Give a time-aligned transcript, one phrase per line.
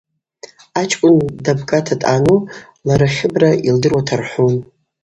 [0.79, 2.37] Ачкӏвын дабгата дъану
[2.87, 4.55] лара Хьыбра йылдыруата рхӏвун.